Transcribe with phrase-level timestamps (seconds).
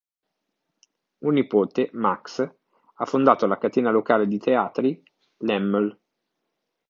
[1.27, 4.99] Un nipote, Max, ha fondato la catena locale di teatri
[5.43, 5.99] Laemmle.